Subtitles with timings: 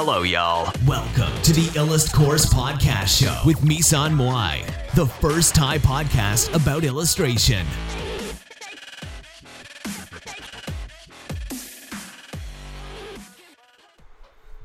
[0.00, 0.62] Hello, y'all.
[0.86, 4.54] Welcome to the Illust Course Podcast Show with Misan Moai,
[4.94, 7.64] the first Thai podcast about illustration.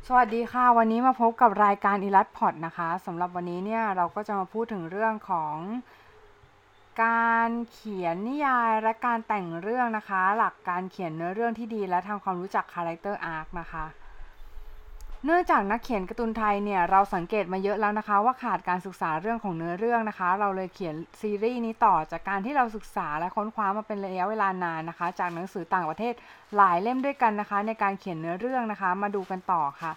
[0.07, 5.55] สวัสดีค่ะ วันนี้มาพบกับรายการ Illust Pod นะคะสำหรับวันนี้เนี่ยเราก็จะมาพูดถึงเรื่องของ
[7.03, 13.85] การเขียนนิยายและการแต่งเรื่องนะคะ หลักการเขียนเนื้อเรื่องที่ดีและทำความรู้จัก character arc นะคะ
[15.27, 26.13] เนื่องจากนักเขียนการ์ตูนไทยเนี่ยเราสังเกตมาเยอะแล้วนะคะ ว่าขาดการศึกษาเรื่องของเนื้อเรื่องนะคะ เราเลยเขียนซีรีส์นี้ต่อจากการที่เราศึกษาและค้นคว้ามาเป็นระยะเวลานานนะคะ จากหนังสือต่างประเทศ
[26.55, 29.91] หลายเล่มด้วยกันนะคะ ในการเขียนเนื้อเรื่องนะคะ มาดูกันต่อค่ะ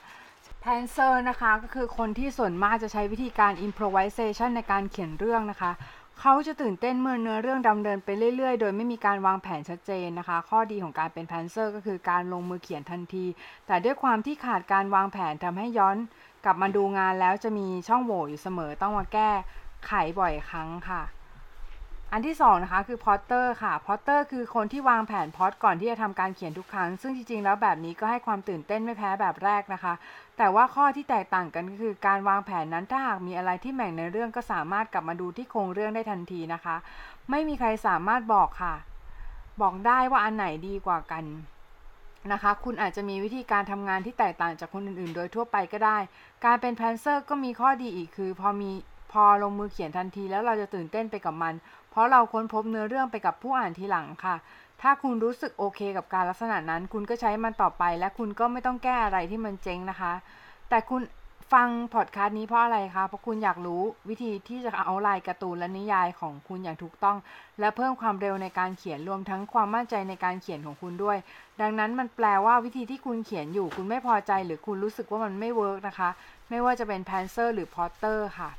[0.61, 5.73] pantser นะคะก็คือคนที่ส่วนมากจะใช้วิธีการ improvisation ในการเขียนเรื่องนะคะ
[6.21, 13.27] เขาจะตื่นเต้นเมื่อเนื้อเรื่องดำเนินไปเรื่อยๆ โดยไม่มีการวางแผนชัดเจนนะคะ ข้อดีของการเป็น pantser ก็คือการลงมือเขียนทันที
[13.67, 15.97] แต่ด้วยความที่ขาดการวางแผนทำให้ย้อน
[16.45, 19.31] กลับมาดูงานแล้วจะมีช่องโหว่อยู่เสมอต้องมาแก้
[19.87, 21.03] ไขบ่อยครั้งค่ะ
[22.17, 29.95] อันที่2นะคะคือพอตเตอร์ค่ะพอตเตอร์คือคนที่วางแผนพอตก่อนที่จะทำการเขียนทุกครั้ง ซึ่งจริงๆ แล้วแบบนี้ก็ให้ความตื่นเต้นไม่แพ้แบบแรกนะคะ
[30.39, 36.77] แต่ว่าข้อที่แตกต่างกันก็คือการวางแผนนั้นถ้าหากมีอะไรที่แบ่งในเรื่องก็สามารถกลับมาดูที่โครงเรื่องได้ทันทีนะคะ
[37.31, 38.75] ไม่มีใครสามารถบอกค่ะ
[39.63, 41.25] บอกได้ว่าอันไหนดีกว่ากัน
[42.33, 45.99] นะคะ คุณอาจจะมีวิธีการทำงานที่แตกต่างจากคนอื่นๆ โดยทั่วไปก็ได้
[46.45, 48.71] การเป็น pantser ก็มีข้อดีอีกคือ พอมี
[49.13, 51.55] พอลงมือเขียนทันทีแล้วเราจะตื่นเต้นไปกับมัน
[51.97, 54.37] เพราะเราค้นพบเนื้อเรื่องไปกับผู้อ่านทีหลังค่ะ
[54.83, 60.13] ถ้าคุณรู้สึกโอเคกับการลักษณะนั้น คุณก็ใช้มันต่อไป และคุณก็ไม่ต้องแก้อะไรที่มันเจ๊งนะคะ
[60.69, 61.03] แต่คุณ
[61.53, 67.17] ฟังพอดคาสต์นี้เพราะอะไรคะ เพราะคุณอยากรู้วิธีที่จะเอาลายการ์ตูนและนิยายของคุณอย่างถูกต้อง
[67.61, 71.19] และเพิ่มความเร็วในการเขียนรวมทั้งความมั่นใจในการเขียนของคุณด้วย
[71.61, 76.11] ดังนั้นมันแปลว่าวิธีที่คุณเขียนอยู่ คุณไม่พอใจ หรือคุณรู้สึกว่ามันไม่เวิร์กนะคะ
[76.51, 78.51] ไม่ว่าจะเป็น pantser หรือ plotter ค่ะ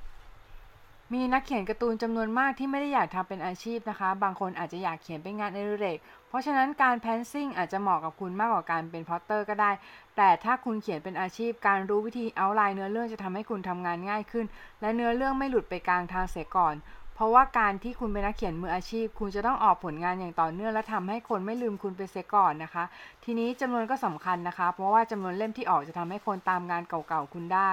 [1.14, 5.98] มีนักเขียนการ์ตูนจำนวนมากที่ไม่ได้อยากทำเป็นอาชีพนะคะ บางคนอาจจะอยากเขียนเป็นงานอดิเรก
[6.28, 9.72] เพราะฉะนั้นการ pantsing อาจจะเหมาะกับคุณมากกว่าการเป็น plotter ก็ได้
[10.18, 14.46] แต่ถ้าคุณเขียนเป็นอาชีพ การรู้วิธี outline เนื้อเรื่องจะทำให้คุณทำงานง่ายขึ้น
[14.82, 16.76] และเนื้อเรื่องไม่หลุดไปกลางทางเสียก่อน
[17.14, 22.84] เพราะว่าการที่คุณเป็นนักเขียนมืออาชีพ คุณจะต้องออกผลงานอย่างต่อเนื่องและทำให้คนไม่ลืมคุณไปเสียก่อนนะคะ
[23.24, 27.72] ทีนี้จำนวนก็สำคัญนะคะ เพราะว่าจำนวนเล่มที่ออกจะทำให้คนตามงานเก่าๆคุณได้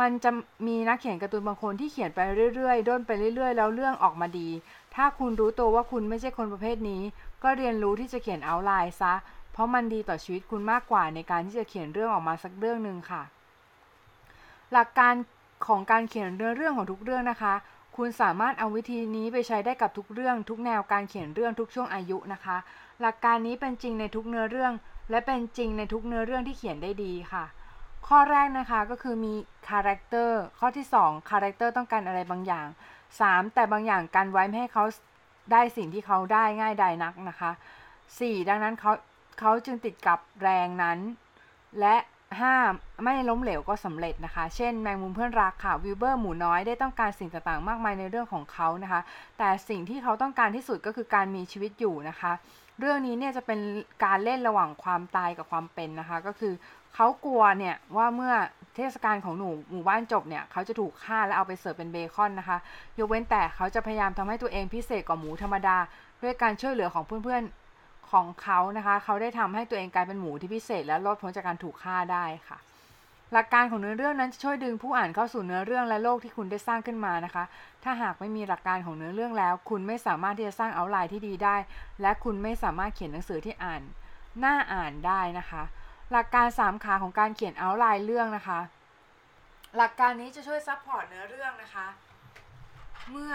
[0.00, 0.30] มันจะ
[0.66, 2.18] มีนักเขียนการ์ตูนบางคนที่เขียนไป
[2.54, 4.48] เรื่อยๆ ด้นไปเรื่อยๆ แล้วเรื่องออกมาดี
[4.94, 7.02] ถ้าคุณรู้ตัวว่าคุณไม่ใช่คนประเภทนี้
[7.42, 9.14] ก็เรียนรู้ที่จะเขียนเอาไลน์ซะ
[9.52, 13.22] เพราะมันดีต่อชีวิตคุณมากกว่าในการที่จะเขียนเรื่องออกมาสักเรื่องหนึ่งค่ะ
[14.72, 15.14] หลักการ
[15.66, 17.54] ของการเขียนเนื้อเรื่องของทุกเรื่องนะคะ
[17.96, 22.56] คุณสามารถเอาวิธีนี้ไปใช้ได้กับทุกเรื่อง ทุกแนวการเขียนเรื่องทุกช่วงอายุนะคะ
[23.00, 24.72] หลักการนี้เป็นจริงในทุกเนื้อเรื่อง
[25.10, 27.44] และเป็นจริงในทุกเนื้อเรื่องที่เขียนได้ดีค่ะ
[28.08, 29.34] ข้อแรกนะคะก็คือมี
[29.68, 32.66] คาแรคเตอร์ข้อที่2คาแรคเตอร์ต้องการอะไรบางอย่าง
[33.10, 33.54] 3.
[33.54, 34.84] แต่บางอย่างกันไว้ไม่ให้เขา
[35.52, 37.50] ได้สิ่งที่เขาได้ง่ายดายนักนะคะ
[38.00, 38.48] 4.
[38.48, 38.92] ดังนั้นเขา
[39.40, 40.98] เขาจึงติดกับแรงนั้น
[41.80, 41.96] และ
[42.50, 43.02] 5.
[43.04, 49.00] ไม่ล้มเหลวก็สำเร็จนะคะ เช่นแมงมุมเพื่อนรักค่ะวิลเบอร์หมูน้อยได้ต้องการสิ่งต่างๆ มากมายในเรื่องของเขานะคะ
[49.38, 52.32] แต่สิ่งที่เขาต้องการที่สุดก็คือการมีชีวิตอยู่นะคะ
[52.80, 53.60] เรื่องนี้เนี่ยจะเป็น
[54.04, 56.52] การเล่นระหว่างความตายกับความเป็นนะคะ ก็คือ
[56.98, 58.34] เขากลัวเนี่ยว่าเมื่อ
[58.76, 62.58] เทศกาลของหนูหมู่บ้านจบเนี่ยเขาจะถูกฆ่าและเอาไปเสิร์ฟเป็นเบคอนนะคะ
[62.98, 65.76] ยกเว้นแต่เขาจะพยายามทำให้ตัวเองพิเศษกว่าหมูธรรมดา
[66.22, 72.58] ด้วยการช่วยเหลือของเพื่อนๆของเขานะคะ เขาได้ทำให้ตัวเองกลายเป็นหมูที่พิเศษ และรอดพ้นจากการถูกฆ่าได้ค่ะ
[73.32, 77.44] หลักการของเนื้อเรื่องนั้นจะช่วยดึงผู้อ่านเข้าสู่เนื้อเรื่องและโลกที่คุณได้สร้างขึ้นมานะคะ
[77.84, 81.56] ถ้าหากไม่มีหลักการของเนื้อเรื่องแล้ว คุณไม่สามารถที่จะสร้าง outline ที่ดีได้
[82.02, 83.82] และคุณไม่สามารถเขียนหนังสือที่อ่าน
[84.44, 85.62] น่าอ่านได้นะคะ
[86.12, 88.60] หลักการ 3 ขาของการเขียน outline เรื่องนะคะ
[89.76, 91.86] หลักการนี้จะช่วย support เนื้อเรื่องนะคะ
[93.10, 93.34] เมื่อ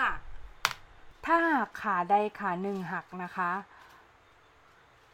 [1.25, 3.51] ถ้าหากขาใดขาหนึ่งหักนะคะ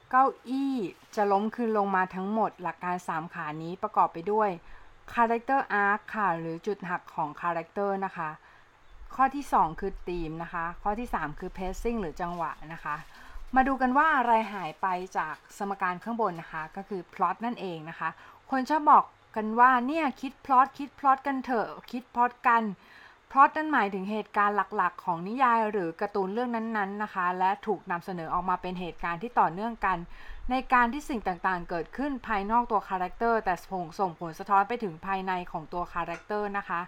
[0.09, 0.75] เก้าอี้
[1.16, 4.49] จะล้มคืนลงมาทั้งหมด หลักการ 3 ขานี้ประกอบไปด้วย
[5.14, 8.29] Character Arc ค่ะ หรือจุดหักของ Character นะคะ
[9.16, 12.96] ข้อที่ 2 คือธีมนะคะ ข้อที่ 3 คือ Pacing หรือจังหวะนะคะ
[13.55, 18.09] มาดูกันว่าอะไรหายไปจากสมการข้างบนนะคะ ก็คือ plot นั่นเองนะคะ
[18.49, 19.03] คนชอบบอก
[19.35, 22.64] กันว่าเนี่ยคิด plot คิด plot กันเถอะคิด plot กัน
[23.32, 29.97] พล็อตนั่นหมายถึงเหตุการณ์หลักๆ ของนิยายหรือการ์ตูนเรื่องนั้นๆนะคะ และถูกนำเสนอออกมาเป็นเหตุการณ์ที่ต่อเนื่องกัน
[30.52, 36.82] ในการที่สิ่งต่างๆ เกิดขึ้นภายนอกตัวคาแรคเตอร์แต่ส่งส่งผลสะท้อนไปถึงภายในของตัวคาแรคเตอร์นะคะ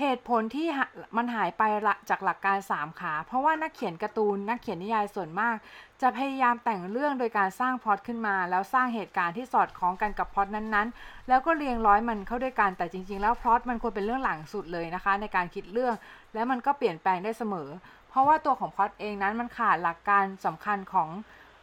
[0.00, 0.68] เหตุผลที่
[1.16, 1.62] มันหายไป
[2.10, 5.56] จากหลักการ 3 ขา เพราะว่านักเขียนการ์ตูน นักเขียนนิยายส่วนมาก
[6.02, 15.94] จะพยายามแต่งเรื่องโดยการสร้างพล็อตขึ้นมา แล้วสร้างเหตุการณ์ที่สอดคล้องกันกับพล็อตนั้นๆ แล้วก็เรียงร้อยมันเข้าด้วยกันแต่จริง ๆ แล้วพล็อตมันควรเป็นเรื่องหลังสุดเลยนะคะ ในการคิดเรื่อง
[16.34, 17.68] แล้วมันก็เปลี่ยนแปลงได้เสมอ
[18.08, 21.08] เพราะว่าตัวของพล็อตเองนั้นมันขาดหลักการสำคัญของ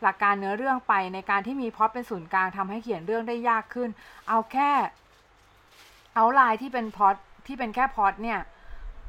[0.03, 3.89] หลักการเนื้อเรื่องไปในการที่มีพล็อตเป็นศูนย์กลางทำให้เขียนเรื่องได้ยากขึ้น
[4.29, 4.71] เอาแค่
[6.15, 7.15] เอาลายที่เป็นพล็อต
[7.47, 8.39] ที่เป็นแค่พล็อตเนี่ย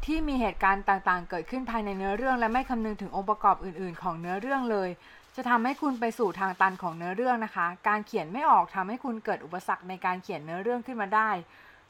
[0.04, 4.88] ที่มีเหตุการณ์ต่างๆ เกิดขึ้นภายในเนื้อเรื่อง และไม่คำนึงถึงองค์ประกอบอื่น ๆ ของเนื้อเรื่องเลย
[5.36, 11.30] จะทำให้คุณไปสู่ทางตันของเนื้อเรื่องนะคะ การเขียนไม่ออกทำให้คุณเกิดอุปสรรคในการเขียนเนื้อเรื่องขึ้นมาได้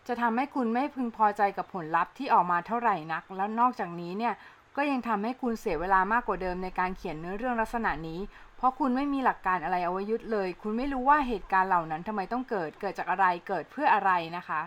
[0.06, 4.34] จะทำให้คุณไม่พึงพอใจกับผลลัพธ์ที่ออกมาเท่าไหร่นัก แล้วนอกจากนี้เนี่ย
[4.76, 8.20] ก็ยังทำให้คุณเสียเวลามากกว่าเดิมในการเขียนเนื้อเรื่องลักษณะนี้
[8.56, 14.60] เพราะคุณไม่มีหลักการอะไรเอาไว้ยึดเลย คุณไม่รู้ว่าเหตุการณ์เหล่านั้นทำไมต้องเกิด เกิดจากอะไร เกิดเพื่ออะไรนะคะ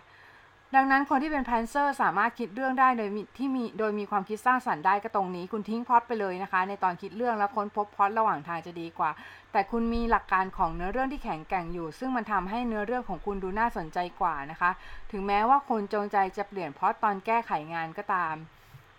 [0.75, 9.11] ดังนั้นคนที่เป็นแพนเซอร์สามารถคิดเรื่องได้โดยที่มีโดยมีความคิดสร้างสรรค์ได้ก็ตรงนี้ คุณทิ้งพอดไปเลยนะคะ ในตอนคิดเรื่องแล้วค้นพบพอดระหว่างทางจะดีกว่า
[9.51, 14.71] แต่คุณมีหลักการของเนื้อเรื่องที่แข็งแกร่งอยู่ ซึ่งมันทำให้เนื้อเรื่องของคุณดูน่าสนใจกว่านะคะ
[15.11, 18.35] ถึงแม้ว่าคุณจงใจจะเปลี่ยนพล็อตตอนแก้ไขงานก็ตาม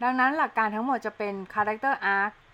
[0.02, 1.62] ดังนั้นหลักการทั้งหมดจะเป็นคา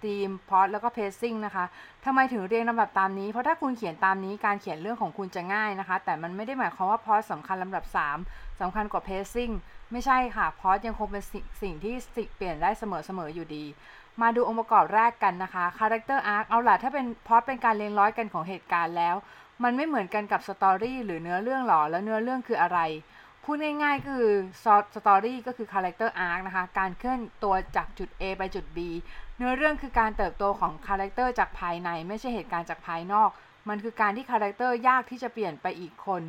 [0.05, 1.65] ธีมพล็อตแล้วก็ pacing นะคะ
[2.05, 7.85] ทำไมถึงเรียงลำดับตามนี้ เพราะถ้าคุณเขียนตามนี้การเขียนเรื่องของคุณจะง่ายนะคะ แต่มันไม่ได้หมายความว่าพล็อตสำคัญลำดับ
[8.23, 9.50] 3สำคัญกว่า pacing
[9.93, 11.95] ไม่ใช่ค่ะพล็อตยังคงเป็นสสิ่งที่
[12.37, 12.85] เปลี่ยนได้เส
[13.19, 13.65] มอๆอยู่ดี
[14.23, 19.15] มาดูองค์ประกอบแรกกันนะคะ character arc เอาล่ะถ้าเป็นพล็อตเป็นการเรียงร้อยกันของเหตุการณ์แล้ว
[19.62, 22.81] มันไม่เหมือนกันกับ story หรือเนื้อเรื่องหรอแล้วเนื้อเรื่องคืออะไร
[23.45, 24.25] พูดง่ายๆคือ
[24.94, 28.79] story ก็คือ character arc นะคะ การเคลื่อนตัวจากจุด A ไปจุด B
[29.37, 33.31] เนื้อเรื่องคือการเติบโตของคาแรคเตอร์จากภายในไม่ใช่เหตุการณ์จากภายนอก
[33.69, 36.23] มันคือการที่คาแรคเตอร์ยากที่จะเปลี่ยนไปอีกคน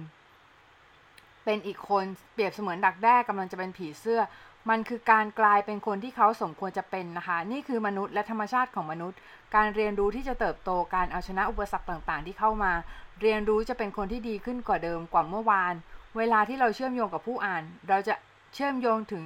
[1.45, 2.03] เป็นอีกคน
[2.33, 4.21] เปรียบเสมือนดักแด้กำลังจะเป็นผีเสื้อ
[4.69, 9.19] มันคือการกลายเป็นคนที่เขาสมควรจะเป็นนะคะ นี่คือมนุษย์และธรรมชาติของมนุษย์
[9.55, 12.71] การเรียนรู้ที่จะเติบโตการเอาชนะอุปสรรคต่างๆ ที่เข้ามา
[13.21, 15.73] เรียนรู้จะเป็นคนที่ดีขึ้นกว่าเดิมกว่าเมื่อวาน
[16.17, 18.15] เวลาที่เราเชื่อมโยงกับผู้อ่าน เราจะ
[18.53, 19.23] เชื่อมโยงถึง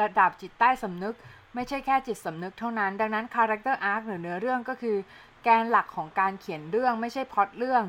[0.00, 1.14] ระดับจิตใต้สำนึก
[1.54, 4.96] ไม่ใช่แค่จิตสำนึกเท่านั้น ดังนั้น character arc หรือเนื้อเรื่องก็คือ
[5.42, 7.82] แกนหลักของการเขียนเรื่องไม่ใช่พล็อตเรื่อง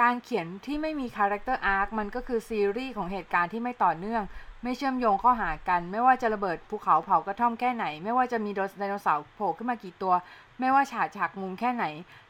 [0.00, 4.22] การเขียนที่ไม่มี character arc มันก็คือซีรีส์ของเหตุการณ์ที่ไม่ต่อเนื่อง
[4.62, 10.14] ไม่เชื่อมโยงเข้าหากัน ไม่ว่าจะระเบิดภูเขาเผากระท่อมแค่ไหน ไม่ว่าจะมีไดโนเสาร์โผล่ขึ้นมากี่ตัว
[10.60, 11.84] ไม่ว่าฉากฉากมุมแค่ไหน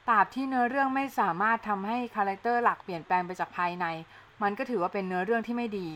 [0.08, 3.87] ตราบที่เนื้อเรื่องไม่สามารถทำให้คาแรคเตอร์หลักเปลี่ยนแปลงไปจากภายใน
[4.43, 5.88] มันก็ถือว่าเป็นเนื้อเรื่องที่ไม่ดี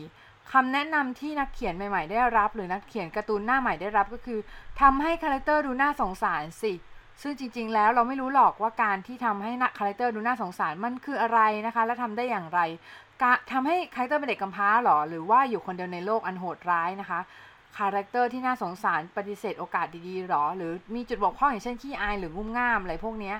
[0.51, 4.39] คำแนะนำที่นักเขียนใหม่ๆ ได้รับ หรือนักเขียนการ์ตูนหน้าใหม่ได้รับก็คือ
[4.81, 6.73] ทำให้คาแรคเตอร์ดูน่าสงสารสิ
[7.21, 12.59] ซึ่งจริงๆ แล้วเราไม่รู้หรอกว่าการที่ทำให้นักคาแรคเตอร์ดูน่าสงสารมันคืออะไรนะคะ และทำได้อย่างไร
[13.51, 17.19] ทำให้คาแรคเตอร์เป็นเด็กกำพร้าหรอ หรือว่าอยู่คนเดียวในโลกอันโหดร้ายนะคะ
[17.77, 23.33] คาแรคเตอร์ที่น่าสงสารปฏิเสธโอกาสดีๆหรอ หรือมีจุดบกพร่องอย่างเช่นขี้อายหรืองุ่มง่ามอะไรพวกนี้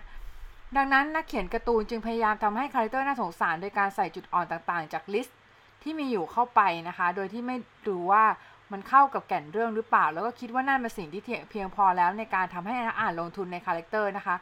[0.77, 5.37] ดังนั้นนักเขียนการ์ตูนจึงพยายามทำให้คาแรคเตอร์น่าสงสารโดยการใส่จุดอ่อนต่างๆ จาก list
[5.83, 7.55] ที่มีอยู่เข้าไปนะคะ โดยที่ไม่
[7.87, 8.23] ดูว่า
[8.71, 11.21] มันเข้ากับแก่นเรื่องหรือเปล่า แล้วก็คิดว่านั่นเป็นสิ่งที่
[11.51, 14.35] เพียงพอแล้วในการทำให้อ่านลงทุนในคาแรคเตอร์นะคะ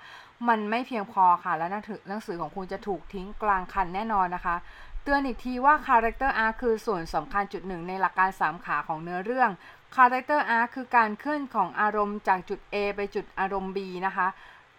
[0.47, 1.73] มันไม่เพียงพอค่ะ แล้วห
[2.11, 4.55] นังสือของคุณจะถูกทิ้งกลางคันแน่นอนนะคะ
[5.03, 9.49] เตือนอีกทีว่า character arc คือส่วนสำคัญจุดหนึ่งในหลักการ3ขาของเนื้อเรื่อง
[9.95, 14.27] character arc คือการเคลื่อนของอารมณ์จากจุด A ไปจุดอารมณ์ B นะคะ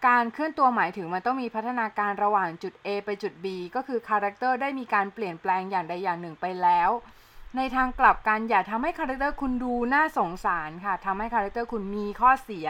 [0.07, 3.45] การเคลื่อนตัวหมายถึงมันต้องมีพัฒนาการระหว่างจุด A ไปจุด B
[3.75, 6.89] ก็คือคาแรคเตอร์ได้มีการเปลี่ยนแปลงอย่างใดอย่างหนึ่งไปแล้ว
[7.57, 12.67] ในทางกลับกันอย่าทำให้คาแรคเตอร์คุณดูน่าสงสารค่ะทำให้คาแรคเตอร์คุณมีข้อเสีย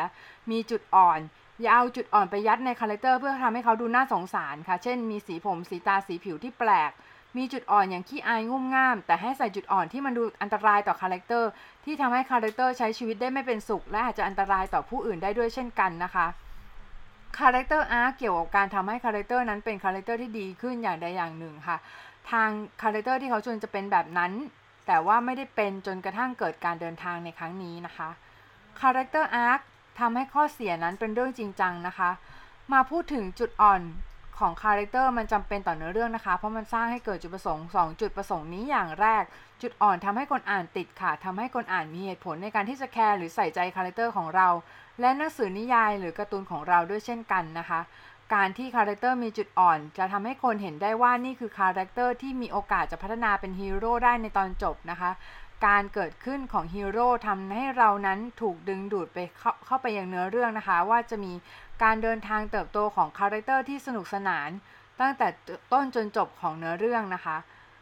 [0.52, 1.20] มีจุดอ่อน
[1.62, 6.92] อย่าเอาจุดอ่อนไปยัดในคาแรคเตอร์เพื่อทำให้เขาดูน่าสงสารค่ะ เช่น มีสีผมสีตาสีผิวที่แปลก
[7.38, 11.50] มีจุดอ่อนอย่างขี้อายงุ่มง่าม แต่ให้ใส่จุดอ่อนที่มันดูอันตรายต่อคาแรคเตอร์
[11.86, 16.28] ที่ทำให้คาแรคเตอร์ใช้ชีวิตได้ไม่เป็นสุข และอาจจะอันตรายต่อผู้อื่นได้ด้วยเช่นกันนะคะ
[17.40, 21.78] character arc เกี่ยวกับการทำให้คาแรคเตอร์นั้นเป็นคาแรคเตอร์ที่ดีขึ้นอย่างใดอย่างหนึ่งค่ะ
[22.32, 22.50] ทาง
[22.82, 24.32] คาแรคเตอร์ที่เขาควรจะเป็นแบบนั้น
[24.88, 28.10] แต่ว่าไม่ได้เป็นจนกระทั่งเกิดการเดินทางในครั้งนี้นะคะ
[28.82, 29.58] character arc
[30.00, 32.10] ทำให้ข้อเสียนั้นเป็นเรื่องจริงจังนะคะ
[32.74, 33.82] มาพูดถึงจุดอ่อน
[34.40, 39.24] ของคาแรคเตอร์มันจำเป็นต่อเนื้อเรื่องนะคะ เพราะมันสร้างให้เกิดจุดประสงค์ 2 จุดประสงค์นี้อย่างแรก
[39.62, 44.48] จุดอ่อนทำให้คนอ่านติดค่ะทำให้คนอ่านมีเหตุผลในการที่จะแคร์หรือใส่ใจคาแรคเตอร์ของเรา
[45.00, 47.80] และหนังสือนิยายหรือการ์ตูนของเราด้วยเช่นกันนะคะ
[48.34, 55.12] การที่คาแรคเตอร์มีจุดอ่อน จะทำให้คนเห็นได้ว่านี่คือคาแรคเตอร์ที่มีโอกาสจะพัฒนาเป็นฮีโร่ได้ในตอนจบนะคะ
[55.66, 61.34] การเกิดขึ้นของฮีโร่ทำให้เรานั้นถูกดึงดูดไปเข้าเข้าไปยังเนื้อเรื่องนะคะ ว่าจะมี
[61.84, 64.50] การเดินทางเติบโตของคาแรคเตอร์ที่สนุกสนาน
[65.00, 65.28] ตั้งแต่
[65.74, 67.38] ต้นจนจบของเนื้อเรื่องนะคะ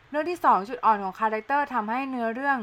[0.09, 2.59] เรื่องที่ 2 จุดอ่อนของคาแรคเตอร์ทำให้เนื้อเรื่อง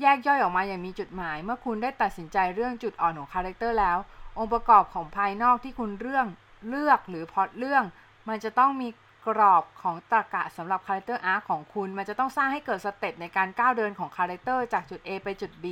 [0.00, 3.98] แยกย่อยออกมาอย่างมีจุดหมาย เมื่อคุณได้ตัดสินใจเรื่องจุดอ่อนของคาแรคเตอร์แล้ว
[4.38, 6.26] องค์ประกอบของภายนอกที่คุณเรื่อง
[6.68, 7.84] เลือกหรือพอดเรื่อง
[8.28, 8.88] มันจะต้องมี
[9.26, 15.64] กรอบของตรรกะสำหรับ character arc ของคุณ มันจะต้องสร้างให้เกิดสเต็ปในการก้าวเดินของคาแรคเตอร์จากจุด A ไปจุด B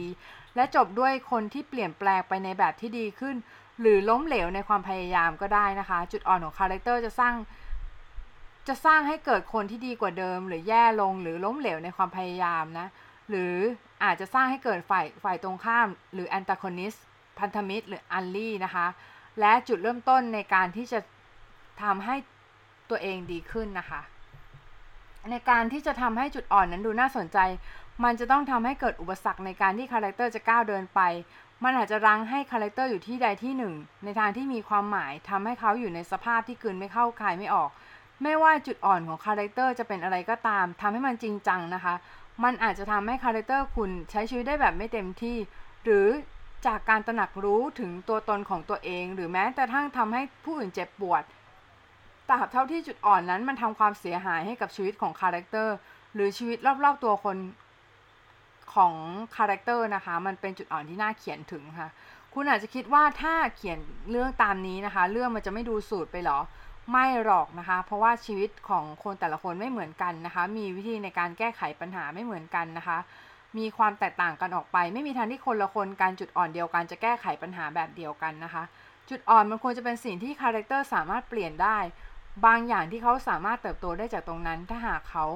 [0.56, 3.36] และจบด้วยคนที่เปลี่ยนแปลงไปในแบบที่ดีขึ้น
[3.80, 7.34] หรือล้มเหลวในความพยายามก็ได้นะคะ จุดอ่อนของคาแรคเตอร์จะสร้าง
[8.68, 12.86] จะสร้างให้เกิดคนที่ดีกว่าเดิม หรือแย่ลงหรือล้มเหลวในความพยายามนะ
[13.30, 13.54] หรือ
[14.04, 16.94] อาจจะสร้างให้เกิดฝ่ายฝ่ายตรงข้าม หรือ antagonist
[17.38, 18.86] พันธมิตร หรือ ally นะคะ
[19.40, 21.00] และจุดเริ่มต้นในการที่จะ
[21.82, 22.16] ทำให้
[22.92, 24.00] ตัวเองดีขึ้นนะคะ
[25.30, 27.38] ในการที่จะทำให้จุดอ่อนนั้นดูน่าสนใจ
[28.04, 31.00] มันจะต้องทำให้เกิดอุปสรรคในการที่คาแรคเตอร์จะก้าวเดินไป
[31.64, 37.70] มันอาจจะรั้งให้คาแรคเตอร์อยู่ที่ใดที่หนึ่ง ในทางที่มีความหมายทำให้เขาอยู่ในสภาพที่กลืนไม่เข้าคายไม่ออก
[38.22, 41.94] ไม่ว่าจุดอ่อนของคาแรคเตอร์จะเป็นอะไรก็ตามทำให้มันจริงจังนะคะ
[42.44, 45.36] มันอาจจะทำให้คาแรคเตอร์คุณใช้ชีวิตได้แบบไม่เต็มที่
[45.84, 46.08] หรือ
[46.66, 51.22] จากการตระหนักรู้ถึงตัวตนของตัวเอง หรือแม้แต่ทั้งทำให้ผู้อื่นเจ็บปวด
[52.30, 55.76] ตราบเท่าที่จุดอ่อนนั้นมันทำความเสียหายให้กับชีวิตของคาแรคเตอร์
[56.14, 57.36] หรือชีวิตรอบๆตัวคน
[58.74, 58.94] ของ
[59.36, 61.88] คาแรคเตอร์นะคะ มันเป็นจุดอ่อนที่น่าเขียนถึงค่ะ
[62.34, 63.78] คุณอาจจะคิดว่าถ้าเขียน
[64.10, 66.38] เรื่องตามนี้นะคะ เรื่องมันจะไม่ดูสูตรไปหรอ
[66.92, 72.98] ไม่หรอกนะคะ เพราะว่าชีวิตของคนแต่ละคนไม่เหมือนกันนะคะ มีวิธีในการแก้ไขปัญหาไม่เหมือนกันนะคะ
[73.58, 78.62] มีความแตกต่างกันออกไป ไม่มีทางที่คนละคนการจุดอ่อนเดียวกันจะแก้ไขปัญหาแบบเดียวกันนะคะ
[79.10, 81.78] จุดอ่อนมันควรจะเป็นสิ่งที่คาแรคเตอร์สามารถเปลี่ยนได้
[82.46, 85.26] บางอย่างที่เขาสามารถเติบโตได้จากตรงนั้น ถ้าหากเขา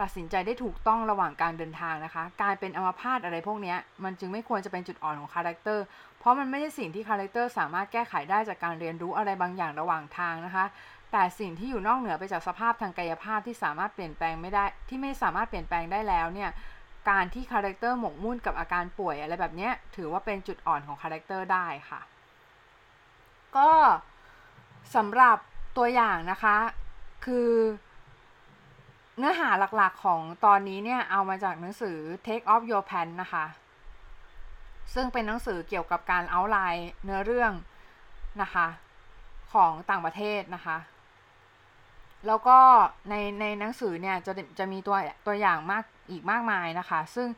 [0.00, 5.84] ตัดสินใจได้ถูกต้องระหว่างการเดินทางนะคะ การเป็นอัมพาตอะไรพวกนี้มันจึงไม่ควรจะเป็นจุดอ่อนของคาแรคเตอร์
[6.18, 10.64] เพราะมันไม่ใช่สิ่งที่คาแรคเตอร์สามารถแก้ไขได้จากการเรียนรู้อะไรบางอย่างระหว่างทางนะคะ
[11.12, 16.50] แต่สิ่งที่อยู่นอกเหนือไปจากสภาพทางกายภาพที่สามารถเปลี่ยนแปลงไม่ได้ ที่ไม่สามารถเปลี่ยนแปลงได้แล้วเนี่ย
[17.10, 22.00] การที่คาแรคเตอร์หมกมุ่นกับอาการป่วยอะไรแบบนี้ถือว่าเป็นจุดอ่อนของคาแรคเตอร์ได้ค่ะ
[23.56, 23.70] ก็
[24.94, 25.38] สำหรับ
[25.76, 26.56] ตัวอย่างนะคะ
[27.24, 27.50] คือ
[29.18, 33.44] เนื้อหาหลักๆของตอนนี้เนี่ยเอามาจากหนังสือ Take Off Your Pants นะคะ
[34.94, 37.52] ซึ่งเป็นหนังสือเกี่ยวกับการเอาไลน์เนื้อเรื่อง
[38.42, 38.66] นะคะ
[39.52, 40.78] ของต่างประเทศนะคะ
[42.26, 42.58] แล้วก็
[43.08, 47.28] ในในหนังสือเนี่ยจะจะมีตัวตัวอย่างมากอีกมากมายนะคะ ซึ่ง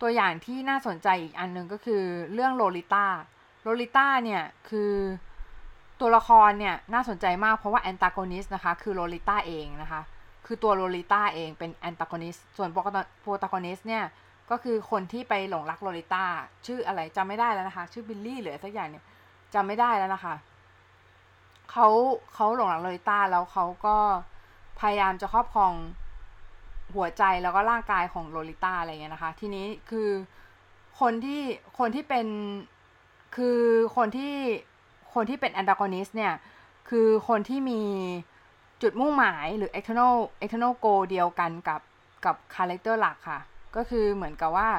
[0.00, 3.06] ตัวอย่างที่น่าสนใจอีกอันหนึ่งก็คือเรื่องโลลิต้า
[3.62, 4.92] โลลิต้าเนี่ยคือ
[6.02, 10.00] ตัวละครเนี่ยน่าสนใจมากเพราะว่า antagonist นะคะคือโลลิต้าเองนะคะ
[10.46, 14.04] คือตัวโลลิต้าเองเป็น antagonist ส่วน protagonist เนี่ย
[14.50, 16.24] ก็คือคนที่ไปหลงรักโลลิต้า
[16.66, 19.04] ชื่ออะไรจำไม่ได้แล้วนะคะ ชื่อบิลลี่หรือสักอย่างเนี่ย
[19.54, 20.34] จำไม่ได้แล้วนะคะ
[21.70, 21.88] เขา
[22.34, 23.96] เขาหลงรักโลลิต้าแล้วเขาก็
[24.80, 25.72] พยายามจะครอบครอง
[26.94, 30.08] หัวใจแล้วก็ร่างกายของโลลิต้าอะไรเงี้ยนะคะ ทีนี้คือ
[31.00, 31.42] คนที่
[31.78, 32.26] คนที่เป็น
[33.36, 33.60] คือ
[33.96, 34.34] คนที่
[35.14, 36.32] คนที่เป็น antagonist เนี่ย
[36.88, 37.80] คือคนที่มี
[38.82, 41.80] จุดมุ่งหมายหรือ external external goal เดียวกันกับ
[42.24, 43.40] กับคาแรคเตอร์หลักค่ะ
[43.76, 44.70] ก็คือเหมือนกับว่า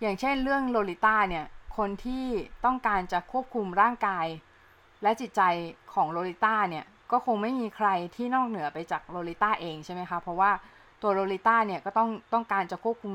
[0.00, 1.44] อย่างเช่นเรื่องโลลิต้าเนี่ย
[1.76, 2.24] คนที่
[2.64, 4.26] ต้องการจะควบคุมร่างกาย
[5.02, 5.42] และจิตใจ
[5.94, 10.50] ของโลลิต้าเนี่ยก็คงไม่มีใครที่นอกเหนือไปจากโลลิต้าเองใช่ไหมคะเพราะว่า
[11.02, 13.14] ตัวโลลิต้าเนี่ยก็ต้องต้องการจะควบคุม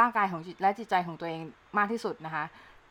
[0.00, 1.40] ร่างกายของจิตและจิตใจของตัวเอง
[1.78, 2.44] มากที่สุดนะคะ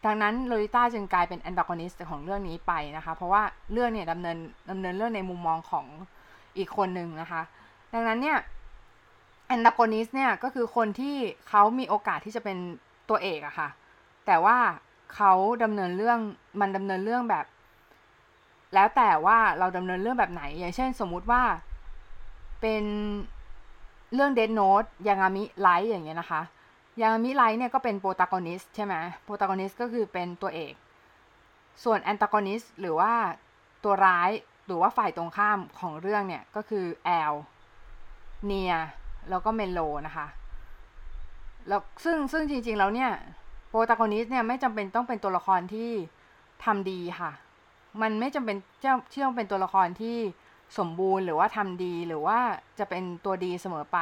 [0.06, 4.38] ดังนั้นโลลิต้าจึงกลายเป็น antagonist ของเรื่องนี้ไปนะคะ เพราะว่าเรื่องเนี่ยดำเนิน
[4.70, 5.86] ดำเนินเรื่องในมุมมองของ
[6.58, 7.42] อีกคนหนึ่งนะคะ
[7.94, 8.38] ดังนั้นเนี่ย
[9.48, 11.16] antagonist เนี่ยก็คือคนที่
[11.50, 12.58] เขามีโอกาสที่จะเป็น
[13.10, 13.70] ตัวเอกอะค่ะ
[14.26, 14.58] แต่ว่า
[15.16, 15.34] เขา
[15.64, 16.20] ดำเนินเรื่อง
[16.60, 17.46] มันดำเนินเรื่องแบบ
[18.74, 21.44] แล้วแต่ว่าเราดำเนินเรื่องแบบไหน อย่างเช่นสมมุติว่า
[22.62, 22.84] เป็น
[24.14, 26.42] เรื่อง Death Note ยางามิไลท์อย่างเงี้ยนะคะ
[27.02, 30.74] ยางามิไลท์เนี่ยก็เป็น protagonist ใช่ไหม protagonist ก็คือเป็นตัวเอก
[31.84, 33.14] ส่วน antagonist หรือว่า
[33.84, 34.32] ตัวร้าย
[34.66, 37.34] หรือว่าฝ่ายตรงข้ามของเรื่องเนี่ยก็คือแอล
[38.46, 38.74] เนียร์
[39.30, 40.28] แล้วก็เมโลนะคะ
[41.68, 43.12] แล้วซึ่งซึ่งจริงๆแล้วเนี่ย
[43.70, 45.92] protagonist เนี่ยไม่จำเป็นต้องเป็นตัวละครที่
[46.66, 47.32] ทำดีค่ะ
[48.02, 50.18] มันไม่จำเป็นเจ้าที่ต้องเป็นตัวละครที่
[50.78, 52.40] สมบูรณ์หรือว่าทำดีหรือว่า
[52.80, 54.00] จะเป็นตัวดีเสมอไป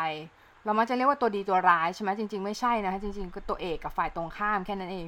[0.66, 5.08] เรามักจะเรียกว่าตัวดีตัวร้ายใช่ไหมจริง ๆ ไม่ใช่นะคะจริงๆก็ตัวเอกกับฝ่ายตรงข้ามแค่นั้นเอง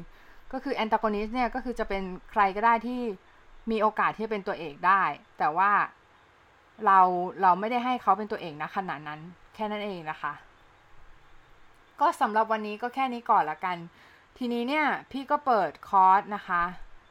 [0.51, 2.99] ก็คือแอนตากอนิสเนี่ยก็คือจะเป็นใครก็ได้ที่
[3.71, 5.03] มีโอกาสที่จะเป็นตัวเอกได้
[5.37, 5.71] แต่ว่า
[6.85, 6.99] เรา
[7.41, 9.19] เราไม่ได้ให้เขาเป็นตัวเอกนะขนาดนั้น
[9.55, 10.33] แค่นั้นเองนะคะ
[11.99, 13.77] ก็สำหรับวันนี้ก็แค่นี้ก่อนละกัน
[14.37, 16.61] ทีนี้เนี่ยพี่ก็เปิดคอร์สนะคะ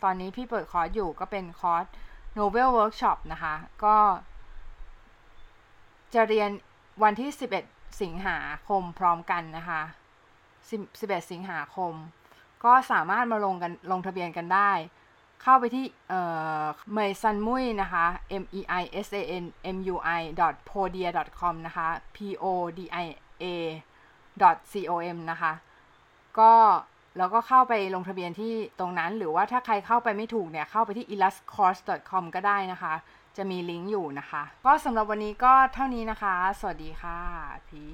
[0.02, 1.84] ตอนนี้พี่เปิดคอร์สอยู่ก็เป็นคอร์ส
[2.36, 3.96] Novel Workshop นะคะ ก็
[6.14, 6.50] จะเรียน
[7.02, 9.82] วันที่ 11 สิงหาคมพร้อมกันนะคะ
[10.56, 11.92] 11 สิงหาคม
[12.64, 14.72] ก็สามารถมาลงกันลงทะเบียนกันได้
[15.42, 16.20] เข้าไปที่เอ่
[16.62, 18.06] อเมยซันมุยนะคะ
[18.42, 19.44] m e i s a n
[19.76, 20.22] m u i
[20.70, 21.10] podia
[21.40, 22.44] com นะคะ p o
[22.78, 22.86] d i
[23.42, 23.46] a
[24.72, 25.52] c o m นะคะ
[26.38, 26.52] ก็
[27.18, 32.94] แล้วก็เข้าไปลงทะเบียนที่ตรงนั้น หรือว่าถ้าใครเข้าไปไม่ถูกเนี่ย เข้าไปที่ ilustcourse.com ก็ได้นะคะ
[33.36, 37.18] จะมีลิงก์อยู่นะคะ ก็สำหรับวันนี้ก็เท่านี้นะคะ สวัสดีค่ะ
[37.68, 37.84] พี